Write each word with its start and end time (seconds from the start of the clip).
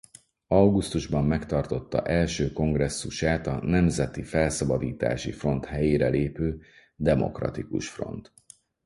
Augusztusban 0.47 1.25
megtartotta 1.25 2.05
első 2.05 2.51
kongresszusát 2.51 3.47
a 3.47 3.63
Nemzeti 3.65 4.23
Felszabadítási 4.23 5.31
Front 5.31 5.65
helyére 5.65 6.07
lépő 6.09 6.61
Demokratikus 6.95 7.89
Front. 7.89 8.33